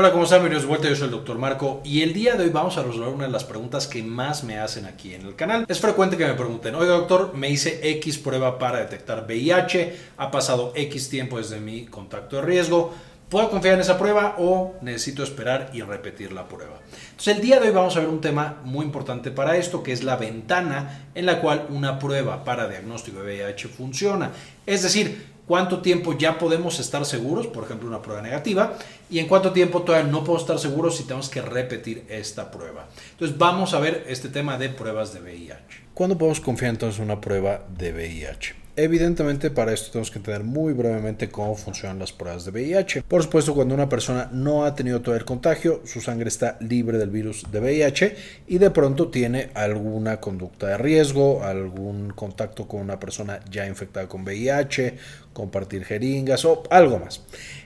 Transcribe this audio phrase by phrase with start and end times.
[0.00, 0.38] Hola, ¿cómo están?
[0.38, 1.36] Bienvenidos de vuelta, yo soy el Dr.
[1.36, 4.44] Marco y el día de hoy vamos a resolver una de las preguntas que más
[4.44, 5.66] me hacen aquí en el canal.
[5.68, 10.30] Es frecuente que me pregunten, oiga doctor, me hice X prueba para detectar VIH, ha
[10.30, 12.94] pasado X tiempo desde mi contacto de riesgo,
[13.28, 16.78] ¿puedo confiar en esa prueba o necesito esperar y repetir la prueba?
[17.10, 19.92] Entonces el día de hoy vamos a ver un tema muy importante para esto, que
[19.92, 24.30] es la ventana en la cual una prueba para diagnóstico de VIH funciona.
[24.64, 28.78] Es decir, cuánto tiempo ya podemos estar seguros, por ejemplo, una prueba negativa,
[29.10, 32.86] y en cuánto tiempo todavía no podemos estar seguros si tenemos que repetir esta prueba.
[33.10, 35.86] Entonces, vamos a ver este tema de pruebas de VIH.
[35.92, 38.59] ¿Cuándo podemos confiar entonces en una prueba de VIH?
[38.76, 43.02] Evidentemente para esto tenemos que entender muy brevemente cómo funcionan las pruebas de VIH.
[43.02, 46.96] Por supuesto, cuando una persona no ha tenido todo el contagio, su sangre está libre
[46.96, 48.16] del virus de VIH
[48.46, 54.08] y de pronto tiene alguna conducta de riesgo, algún contacto con una persona ya infectada
[54.08, 54.96] con VIH,
[55.32, 57.22] compartir jeringas o algo más.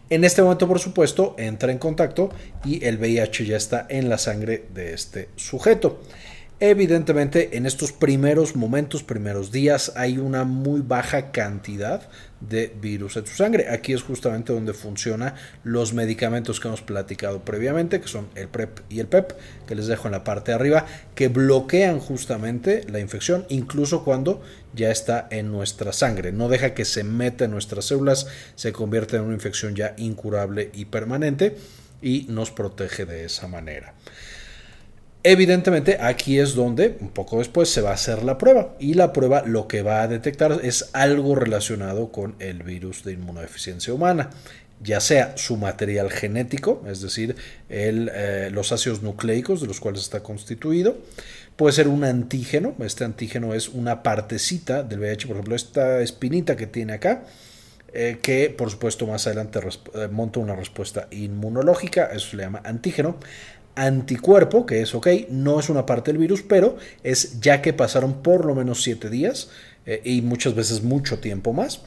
[0.09, 2.31] En este momento, por supuesto, entra en contacto
[2.65, 6.01] y el VIH ya está en la sangre de este sujeto.
[6.67, 12.09] Evidentemente, en estos primeros momentos, primeros días, hay una muy baja cantidad
[12.41, 13.69] de virus en su sangre.
[13.69, 18.81] Aquí es justamente donde funcionan los medicamentos que hemos platicado previamente, que son el PrEP
[18.89, 19.33] y el PEP,
[19.67, 24.43] que les dejo en la parte de arriba, que bloquean justamente la infección, incluso cuando
[24.73, 26.33] ya está en nuestra sangre.
[26.33, 30.71] No deja que se meta en nuestras células, se convierte en una infección ya incurable
[30.73, 31.59] y permanente
[32.01, 33.93] y nos protege de esa manera.
[35.27, 38.75] Evidentemente aquí es donde un poco después se va a hacer la prueba.
[38.79, 43.13] Y la prueba lo que va a detectar es algo relacionado con el virus de
[43.13, 44.31] inmunodeficiencia humana
[44.81, 47.37] ya sea su material genético, es decir,
[47.69, 50.99] eh, los ácidos nucleicos de los cuales está constituido,
[51.57, 56.57] puede ser un antígeno, este antígeno es una partecita del VIH, por ejemplo, esta espinita
[56.57, 57.25] que tiene acá,
[57.93, 62.61] eh, que por supuesto más adelante eh, monta una respuesta inmunológica, eso se le llama
[62.65, 63.17] antígeno
[63.75, 68.23] anticuerpo, que es ok, no es una parte del virus, pero es ya que pasaron
[68.23, 69.49] por lo menos 7 días
[69.87, 71.81] eh, y muchas veces mucho tiempo más,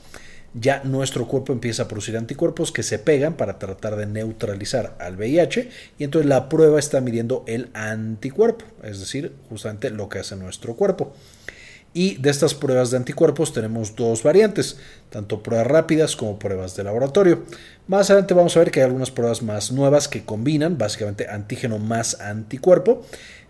[0.54, 5.16] ya nuestro cuerpo empieza a producir anticuerpos que se pegan para tratar de neutralizar al
[5.18, 10.36] VIH y entonces la prueba está midiendo el anticuerpo, es decir, justamente lo que hace
[10.36, 11.14] nuestro cuerpo.
[11.98, 14.78] Y de estas pruebas de anticuerpos tenemos dos variantes,
[15.10, 17.42] tanto pruebas rápidas como pruebas de laboratorio.
[17.88, 21.80] Más adelante vamos a ver que hay algunas pruebas más nuevas que combinan básicamente antígeno
[21.80, 23.04] más anticuerpo.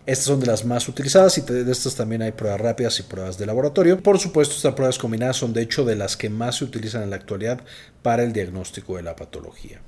[0.08, 3.36] Estas son de las más utilizadas y de estas también hay pruebas rápidas y pruebas
[3.36, 4.02] de laboratorio.
[4.02, 7.10] Por supuesto, estas pruebas combinadas son de hecho de las que más se utilizan en
[7.10, 7.60] la actualidad
[8.00, 9.82] para el diagnóstico de la patología.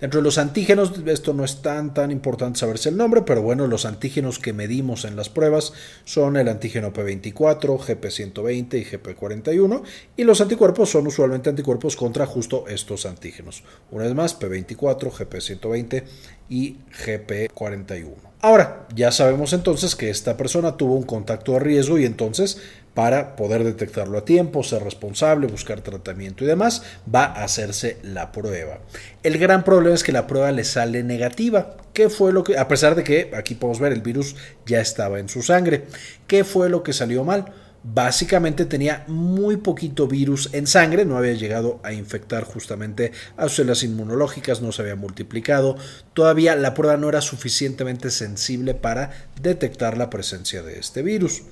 [0.00, 3.66] Dentro de los antígenos, esto no es tan tan importante saberse el nombre, pero bueno,
[3.66, 5.74] los antígenos que medimos en las pruebas
[6.06, 9.82] son el antígeno P24, GP120 y GP41,
[10.16, 13.62] y los anticuerpos son usualmente anticuerpos contra justo estos antígenos.
[13.90, 16.04] Una vez más, P24, GP120
[16.48, 18.35] y GP41.
[18.46, 22.62] Ahora, ya sabemos entonces que esta persona tuvo un contacto de riesgo y entonces
[22.94, 28.30] para poder detectarlo a tiempo, ser responsable, buscar tratamiento y demás, va a hacerse la
[28.30, 28.78] prueba.
[29.24, 31.76] El gran problema es que la prueba le sale negativa.
[31.92, 35.18] ¿Qué fue lo que, a pesar de que aquí podemos ver el virus ya estaba
[35.18, 35.86] en su sangre,
[36.28, 37.52] qué fue lo que salió mal?
[37.88, 43.84] Básicamente tenía muy poquito virus en sangre, no había llegado a infectar justamente a células
[43.84, 45.76] inmunológicas, no se había multiplicado,
[46.12, 51.42] todavía la prueba no era suficientemente sensible para detectar la presencia de este virus.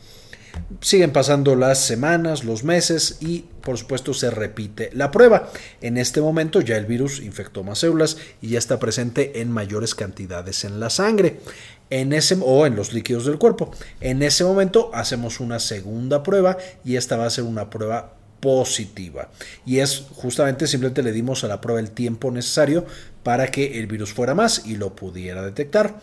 [0.81, 5.51] Siguen pasando las semanas, los meses y por supuesto se repite la prueba.
[5.81, 9.95] En este momento ya el virus infectó más células y ya está presente en mayores
[9.95, 11.41] cantidades en la sangre
[11.91, 13.71] en ese, o en los líquidos del cuerpo.
[14.01, 19.31] En ese momento hacemos una segunda prueba y esta va a ser una prueba positiva.
[19.65, 22.85] Y es justamente simplemente le dimos a la prueba el tiempo necesario
[23.23, 25.99] para que el virus fuera más y lo pudiera detectar.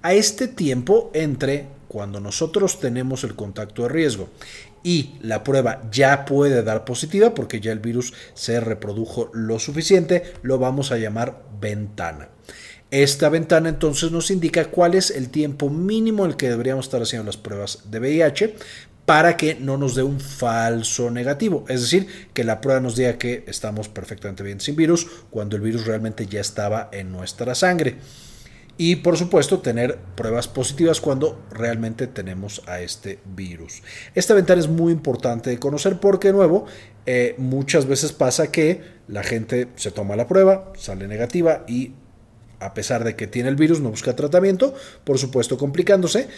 [0.00, 4.30] A este tiempo entre cuando nosotros tenemos el contacto de riesgo
[4.82, 10.32] y la prueba ya puede dar positiva porque ya el virus se reprodujo lo suficiente,
[10.42, 12.30] lo vamos a llamar ventana.
[12.92, 17.00] Esta ventana entonces nos indica cuál es el tiempo mínimo en el que deberíamos estar
[17.00, 18.54] haciendo las pruebas de VIH
[19.06, 21.64] para que no nos dé un falso negativo.
[21.68, 25.62] Es decir, que la prueba nos diga que estamos perfectamente bien sin virus cuando el
[25.62, 27.96] virus realmente ya estaba en nuestra sangre
[28.76, 33.82] y por supuesto tener pruebas positivas cuando realmente tenemos a este virus.
[34.14, 36.66] Esta ventana es muy importante de conocer porque de nuevo
[37.06, 41.92] eh, muchas veces pasa que la gente se toma la prueba, sale negativa y
[42.64, 44.74] a pesar de que tiene el virus no busca tratamiento,
[45.04, 46.28] por supuesto complicándose,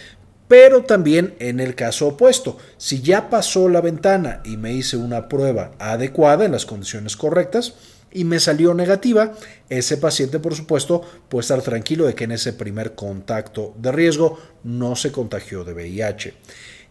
[0.47, 5.27] pero también en el caso opuesto, si ya pasó la ventana y me hice una
[5.27, 7.73] prueba adecuada en las condiciones correctas,
[8.15, 9.33] y me salió negativa,
[9.69, 14.39] ese paciente por supuesto puede estar tranquilo de que en ese primer contacto de riesgo
[14.63, 16.33] no se contagió de VIH.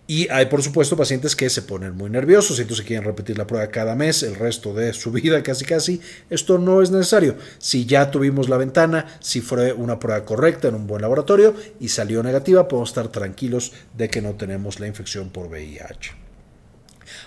[0.07, 3.47] Y hay, por supuesto, pacientes que se ponen muy nerviosos y entonces quieren repetir la
[3.47, 6.01] prueba cada mes, el resto de su vida casi casi.
[6.29, 7.37] Esto no es necesario.
[7.59, 11.89] Si ya tuvimos la ventana, si fue una prueba correcta en un buen laboratorio y
[11.89, 16.25] salió negativa, podemos estar tranquilos de que no tenemos la infección por VIH.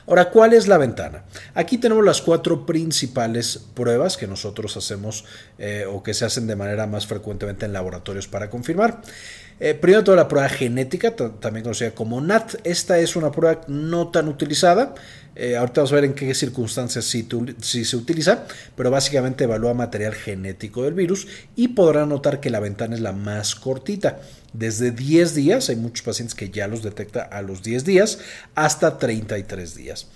[0.05, 1.23] Ahora, ¿cuál es la ventana?
[1.53, 5.25] Aquí tenemos las cuatro principales pruebas que nosotros hacemos
[5.57, 9.01] eh, o que se hacen de manera más frecuentemente en laboratorios para confirmar.
[9.59, 12.55] Eh, primero toda la prueba genética, también conocida como NAT.
[12.63, 14.93] Esta es una prueba no tan utilizada.
[15.35, 17.27] Eh, ahorita vamos a ver en qué circunstancias sí,
[17.85, 18.45] se utiliza,
[18.75, 23.11] pero básicamente evalúa material genético del virus y podrán notar que la ventana es la
[23.11, 24.19] más cortita.
[24.53, 28.19] Desde 10 días, hay muchos pacientes que ya los detecta a los 10 días,
[28.55, 30.07] hasta 33 días.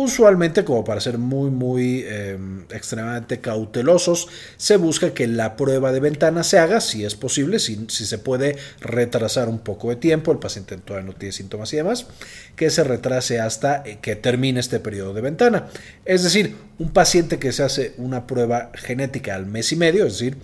[0.00, 5.98] Usualmente, como para ser muy, muy em, extremadamente cautelosos, se busca que la prueba de
[5.98, 10.30] ventana se haga, si es posible, si, si, se puede retrasar un poco de tiempo,
[10.30, 12.06] el paciente todavía no tiene síntomas y demás,
[12.54, 15.66] que se retrase hasta eh, que termine este periodo de ventana.
[16.04, 20.12] Es decir, un paciente que se hace una prueba genética al mes y medio, es
[20.20, 20.36] decir,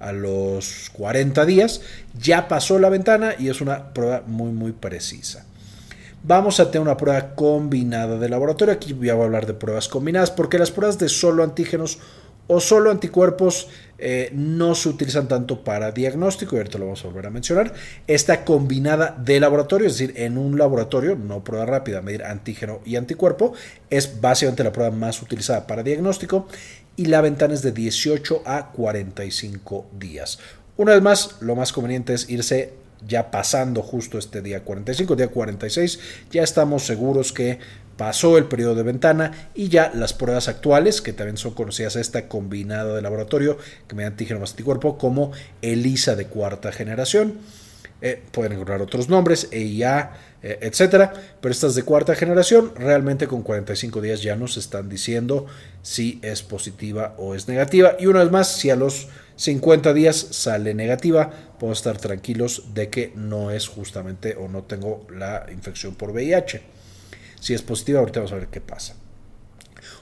[0.00, 1.82] a los 40 días,
[2.18, 5.44] ya pasó la ventana y es una prueba muy, muy precisa.
[6.24, 8.72] Vamos a tener una prueba combinada de laboratorio.
[8.72, 11.98] Aquí voy a hablar de pruebas combinadas porque las pruebas de solo antígenos
[12.46, 17.08] o solo anticuerpos eh, no se utilizan tanto para diagnóstico, y ahorita lo vamos a
[17.08, 17.72] volver a mencionar.
[18.06, 22.94] Esta combinada de laboratorio, es decir, en un laboratorio, no prueba rápida, medir antígeno y
[22.94, 23.52] anticuerpo,
[23.90, 26.46] es básicamente la prueba más utilizada para diagnóstico
[26.94, 30.38] y la ventana es de 18 a 45 días.
[30.76, 32.74] Una vez más, lo más conveniente es irse
[33.06, 36.00] ya pasando justo este día 45, día 46,
[36.30, 37.58] ya estamos seguros que
[37.96, 42.28] pasó el periodo de ventana y ya las pruebas actuales, que también son conocidas esta
[42.28, 47.38] combinada de laboratorio, que me antígeno más anticuerpo, como ELISA de cuarta generación.
[48.04, 50.10] Eh, pueden encontrar otros nombres, EIA,
[50.42, 55.46] eh, etcétera, pero estas de cuarta generación realmente con 45 días ya nos están diciendo
[55.82, 57.94] si es positiva o es negativa.
[58.00, 59.06] Y una vez más, si a los
[59.36, 65.06] 50 días sale negativa, puedo estar tranquilos de que no es justamente o no tengo
[65.16, 66.60] la infección por VIH.
[67.38, 68.96] Si es positiva, ahorita vamos a ver qué pasa.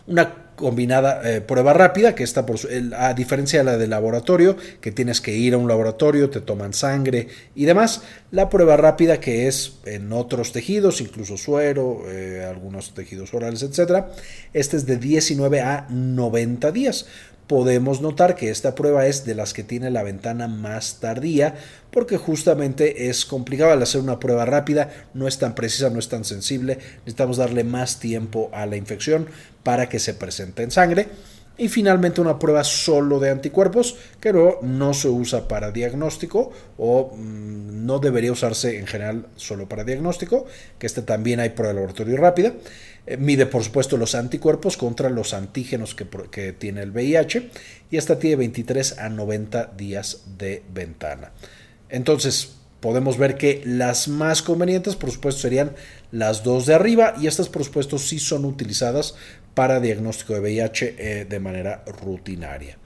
[0.06, 2.58] Una combinada eh, prueba rápida, que está por
[2.96, 6.74] a diferencia de la de laboratorio, que tienes que ir a un laboratorio, te toman
[6.74, 8.02] sangre y demás.
[8.30, 14.12] La prueba rápida, que es en otros tejidos, incluso suero, eh, algunos tejidos orales, etcétera.
[14.52, 17.06] Este es de 19 a 90 días
[17.50, 21.56] podemos notar que esta prueba es de las que tiene la ventana más tardía
[21.90, 26.08] porque justamente es complicado al hacer una prueba rápida, no es tan precisa, no es
[26.08, 29.26] tan sensible, necesitamos darle más tiempo a la infección
[29.62, 31.08] para que se presente en sangre.
[31.58, 37.14] Y finalmente una prueba solo de anticuerpos, que no, no se usa para diagnóstico o
[37.14, 40.46] mm, no debería usarse en general solo para diagnóstico,
[40.78, 42.54] que este también hay prueba de laboratorio rápida.
[43.06, 47.50] Eh, mide, por supuesto, los anticuerpos contra los antígenos que, que tiene el VIH
[47.90, 51.32] y esta tiene 23 a 90 días de ventana.
[51.90, 55.72] Entonces, podemos ver que las más convenientes, por supuesto, serían
[56.12, 59.14] las dos de arriba y estas, por supuesto, sí son utilizadas
[59.54, 62.78] para diagnóstico de VIH eh, de manera rutinaria.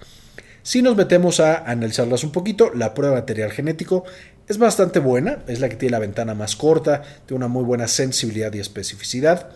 [0.62, 4.04] Si nos metemos a analizarlas un poquito, la prueba de material genético
[4.48, 7.88] es bastante buena, es la que tiene la ventana más corta, tiene una muy buena
[7.88, 9.50] sensibilidad y especificidad.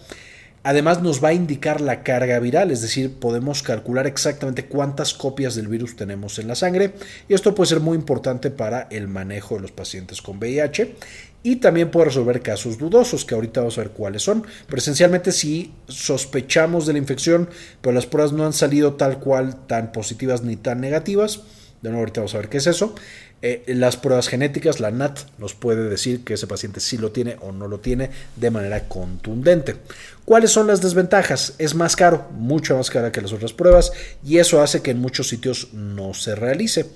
[0.63, 5.55] Además nos va a indicar la carga viral, es decir, podemos calcular exactamente cuántas copias
[5.55, 6.95] del virus tenemos en la sangre
[7.29, 10.97] y esto puede ser muy importante para el manejo de los pacientes con VIH
[11.43, 14.45] y también puede resolver casos dudosos, que ahorita vamos a ver cuáles son.
[14.67, 17.49] Pero esencialmente si sospechamos de la infección,
[17.81, 21.43] pero las pruebas no han salido tal cual, tan positivas ni tan negativas,
[21.81, 22.95] de nuevo ahorita vamos a ver qué es eso.
[23.41, 27.37] Eh, las pruebas genéticas, la NAT, nos puede decir que ese paciente sí lo tiene
[27.41, 29.77] o no lo tiene de manera contundente.
[30.25, 31.55] ¿Cuáles son las desventajas?
[31.59, 33.93] Es más caro, mucho más cara que las otras pruebas
[34.25, 36.87] y eso hace que en muchos sitios no se realice.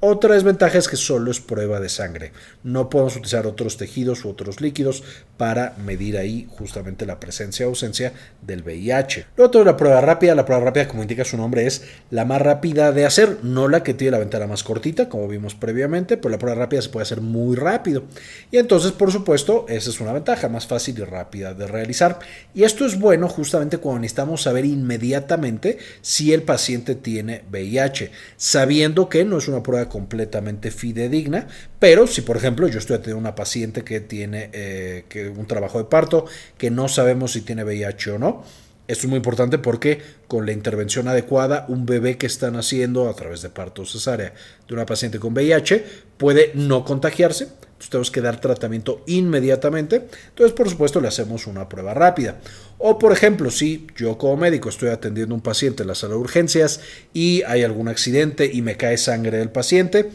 [0.00, 2.32] Otra desventaja es que solo es prueba de sangre.
[2.62, 5.02] No podemos utilizar otros tejidos u otros líquidos
[5.36, 8.12] para medir ahí justamente la presencia o ausencia
[8.42, 9.26] del VIH.
[9.36, 10.34] Luego tenemos la prueba rápida.
[10.34, 13.82] La prueba rápida, como indica su nombre, es la más rápida de hacer, no la
[13.82, 17.04] que tiene la ventana más cortita, como vimos previamente, pero la prueba rápida se puede
[17.04, 18.04] hacer muy rápido.
[18.50, 22.18] Y entonces, por supuesto, esa es una ventaja, más fácil y rápida de realizar.
[22.54, 29.08] Y esto es bueno justamente cuando necesitamos saber inmediatamente si el paciente tiene VIH, sabiendo
[29.08, 31.46] que no es una prueba completamente fidedigna,
[31.78, 35.78] pero si por ejemplo yo estoy teniendo una paciente que tiene eh, que un trabajo
[35.78, 36.26] de parto,
[36.58, 38.44] que no sabemos si tiene VIH o no,
[38.88, 43.14] Esto es muy importante porque con la intervención adecuada, un bebé que está naciendo a
[43.14, 44.32] través de parto cesárea
[44.68, 45.84] de una paciente con VIH
[46.16, 47.48] puede no contagiarse.
[47.76, 50.08] Entonces tenemos que dar tratamiento inmediatamente.
[50.28, 52.40] Entonces, por supuesto, le hacemos una prueba rápida.
[52.78, 56.14] O, por ejemplo, si yo como médico estoy atendiendo a un paciente en la sala
[56.14, 56.80] de urgencias
[57.12, 60.10] y hay algún accidente y me cae sangre del paciente,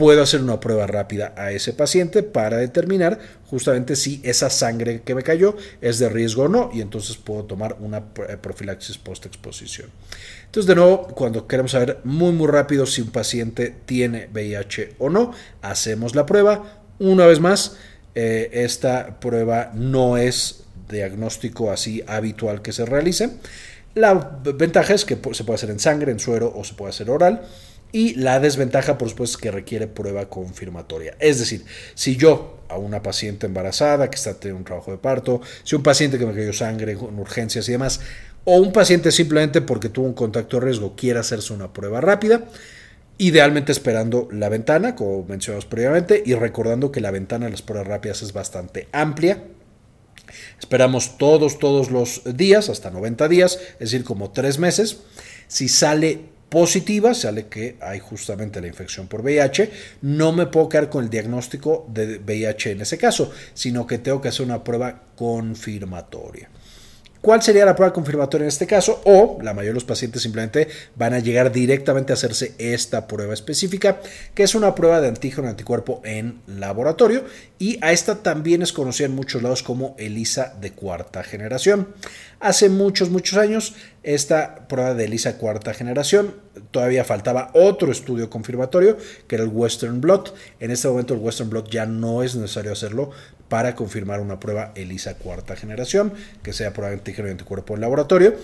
[0.00, 3.18] puedo hacer una prueba rápida a ese paciente para determinar
[3.50, 7.44] justamente si esa sangre que me cayó es de riesgo o no y entonces puedo
[7.44, 9.90] tomar una eh, profilaxis post-exposición.
[10.46, 15.10] Entonces, de nuevo, cuando queremos saber muy muy rápido si un paciente tiene VIH o
[15.10, 16.82] no, hacemos la prueba.
[16.98, 17.76] Una vez más,
[18.14, 23.32] eh, esta prueba no es diagnóstico así habitual que se realice.
[23.94, 27.10] La ventaja es que se puede hacer en sangre, en suero o se puede hacer
[27.10, 27.42] oral.
[27.92, 31.16] Y la desventaja, por supuesto, es que requiere prueba confirmatoria.
[31.18, 35.40] Es decir, si yo a una paciente embarazada que está teniendo un trabajo de parto,
[35.64, 38.00] si un paciente que me cayó sangre en urgencias y demás,
[38.44, 42.44] o un paciente simplemente porque tuvo un contacto de riesgo quiere hacerse una prueba rápida,
[43.18, 47.88] idealmente esperando la ventana, como mencionamos previamente, y recordando que la ventana de las pruebas
[47.88, 49.42] rápidas es bastante amplia.
[50.58, 55.00] Esperamos todos, todos los días, hasta 90 días, es decir, como tres meses.
[55.48, 56.20] Si sale
[56.50, 59.70] positiva, sale que hay justamente la infección por VIH,
[60.02, 64.20] no me puedo quedar con el diagnóstico de VIH en ese caso, sino que tengo
[64.20, 66.50] que hacer una prueba confirmatoria.
[67.20, 69.02] ¿Cuál sería la prueba confirmatoria en este caso?
[69.04, 73.34] O la mayoría de los pacientes simplemente van a llegar directamente a hacerse esta prueba
[73.34, 74.00] específica,
[74.34, 77.24] que es una prueba de antígeno anticuerpo en laboratorio
[77.58, 81.88] y a esta también es conocida en muchos lados como ELISA de cuarta generación.
[82.40, 86.36] Hace muchos, muchos años, esta prueba de ELISA cuarta generación,
[86.70, 88.96] todavía faltaba otro estudio confirmatorio,
[89.28, 90.34] que era el Western Blot.
[90.58, 93.10] En este momento el Western Blot ya no es necesario hacerlo
[93.50, 97.82] para confirmar una prueba ELISA cuarta generación, que sea prueba de antígeno y anticuerpo en
[97.82, 98.36] laboratorio.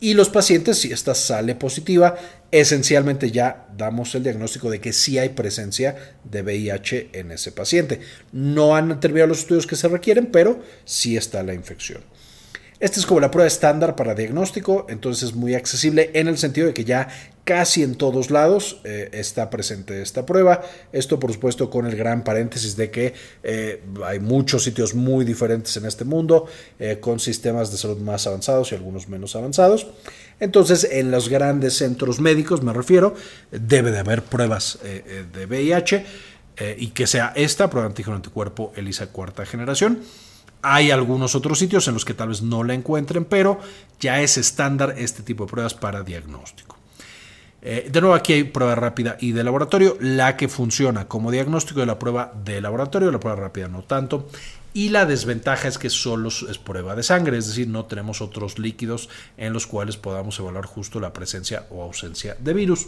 [0.00, 2.16] Y los pacientes, si esta sale positiva,
[2.50, 8.00] esencialmente ya damos el diagnóstico de que sí hay presencia de VIH en ese paciente.
[8.32, 12.02] No han terminado los estudios que se requieren, pero sí está la infección.
[12.80, 16.66] Esta es como la prueba estándar para diagnóstico, entonces es muy accesible en el sentido
[16.66, 17.08] de que ya
[17.44, 20.62] casi en todos lados eh, está presente esta prueba.
[20.90, 25.76] Esto por supuesto con el gran paréntesis de que eh, hay muchos sitios muy diferentes
[25.76, 26.46] en este mundo,
[26.78, 29.88] eh, con sistemas de salud más avanzados y algunos menos avanzados.
[30.38, 33.14] Entonces en los grandes centros médicos, me refiero,
[33.50, 36.06] debe de haber pruebas de VIH
[36.78, 40.00] y que sea esta prueba antígeno anticuerpo ELISA cuarta generación.
[40.62, 43.60] Hay algunos otros sitios en los que tal vez no la encuentren, pero
[43.98, 46.76] ya es estándar este tipo de pruebas para diagnóstico.
[47.62, 49.96] Eh, de nuevo, aquí hay prueba rápida y de laboratorio.
[50.00, 54.28] La que funciona como diagnóstico de la prueba de laboratorio, la prueba rápida no tanto.
[54.72, 58.58] Y la desventaja es que solo es prueba de sangre, es decir, no tenemos otros
[58.58, 62.86] líquidos en los cuales podamos evaluar justo la presencia o ausencia de virus.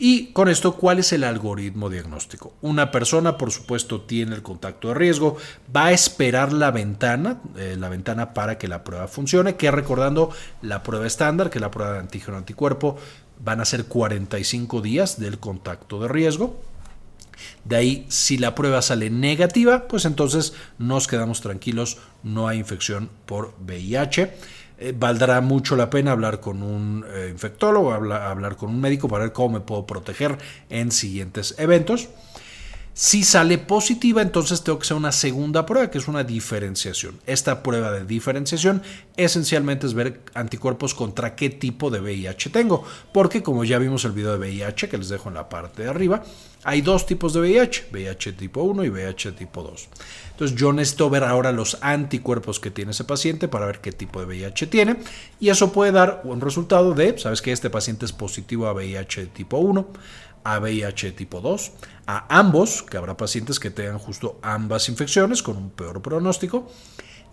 [0.00, 2.54] Y con esto, ¿cuál es el algoritmo diagnóstico?
[2.62, 5.36] Una persona, por supuesto, tiene el contacto de riesgo,
[5.74, 10.30] va a esperar la ventana, eh, la ventana para que la prueba funcione, que recordando
[10.62, 12.96] la prueba estándar, que es la prueba de antígeno anticuerpo,
[13.40, 16.62] van a ser 45 días del contacto de riesgo.
[17.64, 23.10] De ahí, si la prueba sale negativa, pues entonces nos quedamos tranquilos, no hay infección
[23.26, 24.32] por VIH.
[24.80, 29.24] Eh, valdrá mucho la pena hablar con un eh, infectólogo, hablar con un médico para
[29.24, 30.38] ver cómo me puedo proteger
[30.70, 32.08] en siguientes eventos.
[32.94, 37.20] Si sale positiva, entonces tengo que hacer una segunda prueba, que es una diferenciación.
[37.26, 38.82] Esta prueba de diferenciación
[39.16, 44.10] esencialmente es ver anticuerpos contra qué tipo de VIH tengo, porque como ya vimos el
[44.10, 46.24] video de VIH que les dejo en la parte de arriba,
[46.64, 49.88] hay dos tipos de VIH, VIH tipo 1 y VIH tipo 2.
[50.32, 54.20] Entonces yo necesito ver ahora los anticuerpos que tiene ese paciente para ver qué tipo
[54.20, 54.96] de VIH tiene.
[55.40, 59.26] Y eso puede dar un resultado de, sabes que este paciente es positivo a VIH
[59.26, 59.88] tipo 1,
[60.44, 61.72] a VIH tipo 2,
[62.06, 66.70] a ambos, que habrá pacientes que tengan justo ambas infecciones con un peor pronóstico,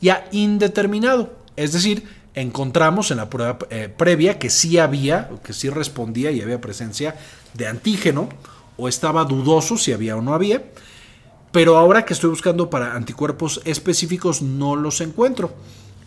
[0.02, 5.54] y a indeterminado, es decir, encontramos en la prueba eh, previa que sí había, que
[5.54, 7.16] sí respondía y había presencia
[7.54, 8.30] de antígeno,
[8.78, 10.64] o estaba dudoso si había o no había,
[11.52, 15.54] pero ahora que estoy buscando para anticuerpos específicos no los encuentro.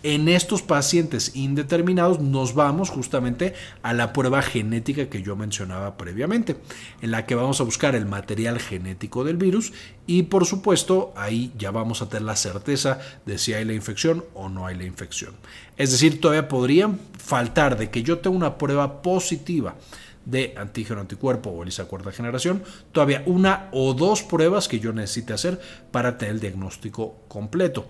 [0.04, 6.56] En estos pacientes indeterminados nos vamos justamente a la prueba genética que yo mencionaba previamente,
[7.02, 9.72] en la que vamos a buscar el material genético del virus
[10.06, 14.24] y por supuesto ahí ya vamos a tener la certeza de si hay la infección
[14.34, 15.34] o no hay la infección.
[15.76, 19.74] Es decir, todavía podrían faltar de que yo tenga una prueba positiva
[20.28, 25.32] de antígeno anticuerpo o ELISA cuarta generación, todavía una o dos pruebas que yo necesite
[25.32, 25.58] hacer
[25.90, 27.86] para tener el diagnóstico completo.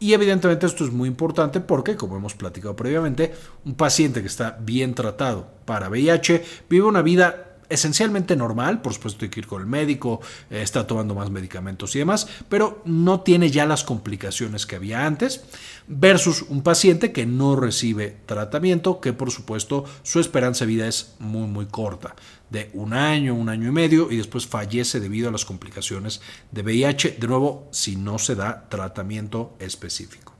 [0.00, 3.32] Y evidentemente esto es muy importante porque, como hemos platicado previamente,
[3.64, 9.24] un paciente que está bien tratado para VIH vive una vida esencialmente normal, por supuesto
[9.24, 13.20] hay que ir con el médico, eh, está tomando más medicamentos y demás, pero no
[13.20, 15.44] tiene ya las complicaciones que había antes,
[15.86, 21.14] versus un paciente que no recibe tratamiento, que por supuesto su esperanza de vida es
[21.18, 22.14] muy muy corta,
[22.50, 26.20] de un año, un año y medio, y después fallece debido a las complicaciones
[26.52, 30.34] de VIH, de nuevo, si no se da tratamiento específico.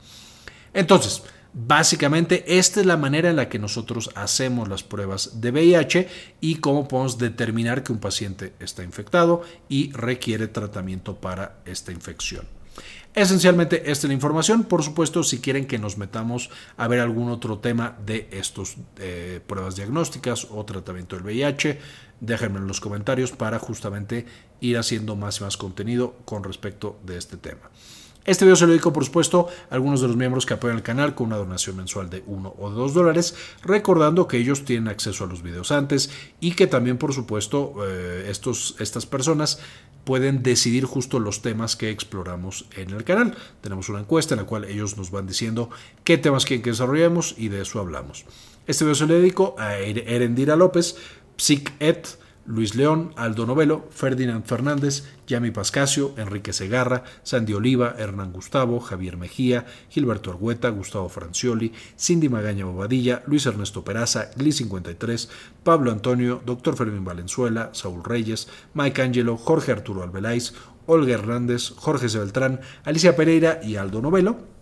[0.73, 1.23] Entonces,
[1.57, 6.09] Básicamente, esta es la manera en la que nosotros hacemos las pruebas de VIH
[6.41, 12.45] y cómo podemos determinar que un paciente está infectado y requiere tratamiento para esta infección.
[13.13, 14.65] Esencialmente, esta es la información.
[14.65, 19.39] Por supuesto, si quieren que nos metamos a ver algún otro tema de estas eh,
[19.47, 21.79] pruebas diagnósticas o tratamiento del VIH,
[22.19, 24.25] déjenme en los comentarios para justamente
[24.59, 27.69] ir haciendo más y más contenido con respecto de este tema.
[28.25, 30.83] Este video se lo dedico, por supuesto, a algunos de los miembros que apoyan el
[30.83, 35.25] canal con una donación mensual de 1 o 2 dólares, recordando que ellos tienen acceso
[35.25, 39.59] a los videos antes y que también, por supuesto, eh, estos, estas personas
[40.05, 43.35] pueden decidir justo los temas que exploramos en el canal.
[43.61, 45.69] Tenemos una encuesta en la cual ellos nos van diciendo
[46.03, 48.25] qué temas quieren que desarrollemos y de eso hablamos.
[48.65, 50.95] Este video se lo dedico a Erendira López,
[51.37, 52.05] PsycEd,
[52.45, 59.17] Luis León, Aldo Novelo, Ferdinand Fernández, Yami Pascasio, Enrique Segarra, Sandy Oliva, Hernán Gustavo, Javier
[59.17, 65.27] Mejía, Gilberto Argueta, Gustavo Francioli, Cindy Magaña Bobadilla, Luis Ernesto Peraza, Gli53,
[65.63, 66.75] Pablo Antonio, Dr.
[66.75, 70.53] Fermín Valenzuela, Saúl Reyes, Mike Angelo, Jorge Arturo Albeláiz,
[70.85, 74.54] Olga Hernández, Jorge Sebeltrán, Alicia Pereira y Aldo Novelo.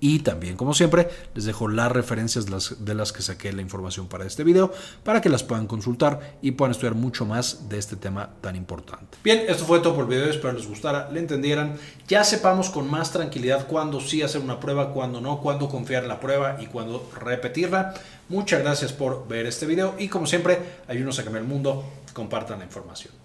[0.00, 4.26] Y también, como siempre, les dejo las referencias de las, que saqué la información para
[4.26, 4.72] este video
[5.04, 9.18] para que las puedan consultar y puedan estudiar mucho más de este tema tan importante.
[9.24, 10.30] Bien, esto fue todo por el video.
[10.30, 11.76] Espero les gustara, le entendieran.
[12.08, 16.08] Ya sepamos con más tranquilidad cuándo sí hacer una prueba, cuándo no, cuándo confiar en
[16.08, 17.94] la prueba y cuándo repetirla.
[18.28, 21.84] Muchas gracias por ver este video y como siempre, ayúdenos a cambiar el mundo.
[22.12, 23.12] Compartan la información.